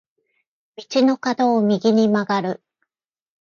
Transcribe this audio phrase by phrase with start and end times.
[0.77, 2.63] 道の角を右に曲がる。